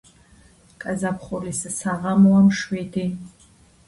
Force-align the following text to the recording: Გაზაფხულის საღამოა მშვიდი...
Გაზაფხულის 0.85 1.59
საღამოა 1.75 2.39
მშვიდი... 2.47 3.05